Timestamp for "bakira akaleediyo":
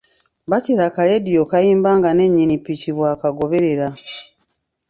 0.49-1.41